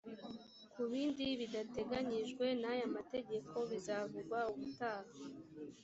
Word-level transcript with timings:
ku 0.71 0.81
bindi 0.91 1.25
bidateganyijwe 1.39 2.45
n 2.61 2.63
aya 2.73 2.85
mategeko 2.95 3.55
bizavugwa 3.69 4.39
ubutaha 4.51 5.11